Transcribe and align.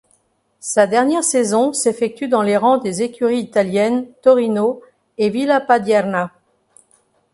Sa 0.61 0.87
dernière 0.87 1.23
saison 1.23 1.73
s'effectue 1.73 2.27
dans 2.27 2.41
les 2.41 2.57
rangs 2.57 2.79
des 2.79 3.03
écuries 3.03 3.37
italiennes 3.41 4.07
Torino 4.23 4.81
et 5.19 5.29
Villapadierna. 5.29 6.31